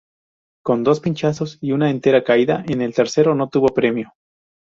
[0.65, 4.15] Con dos pinchazos y una entera caída, en el tercero no tuvo premio.